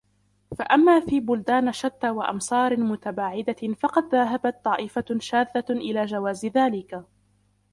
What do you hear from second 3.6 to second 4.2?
فَقَدْ